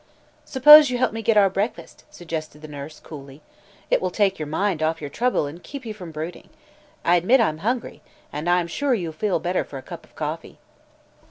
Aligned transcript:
"Suppose 0.45 0.89
you 0.89 0.97
help 0.97 1.13
me 1.13 1.21
get 1.21 1.37
our 1.37 1.47
breakfast," 1.47 2.05
suggested 2.09 2.63
the 2.63 2.67
nurse, 2.67 2.99
coolly. 2.99 3.43
"It 3.91 4.01
will 4.01 4.09
take 4.09 4.39
your 4.39 4.47
mind 4.47 4.81
off 4.81 4.99
your 4.99 5.11
trouble 5.11 5.45
and 5.45 5.61
keep 5.61 5.85
you 5.85 5.93
from 5.93 6.11
brooding. 6.11 6.49
I 7.05 7.17
admit 7.17 7.39
I'm 7.39 7.59
hungry, 7.59 8.01
and 8.33 8.49
I'm 8.49 8.65
sure 8.65 8.95
you'll 8.95 9.13
feel 9.13 9.39
better 9.39 9.63
for 9.63 9.77
a 9.77 9.83
cup 9.83 10.03
of 10.03 10.15
coffee." 10.15 10.57